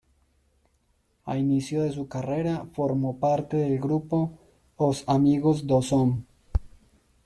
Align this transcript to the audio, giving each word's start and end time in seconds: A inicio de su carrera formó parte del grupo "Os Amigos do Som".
A 1.27 1.37
inicio 1.37 1.83
de 1.83 1.91
su 1.91 2.07
carrera 2.07 2.65
formó 2.73 3.19
parte 3.19 3.55
del 3.57 3.77
grupo 3.79 4.31
"Os 4.75 5.03
Amigos 5.05 5.67
do 5.67 5.83
Som". 5.83 6.23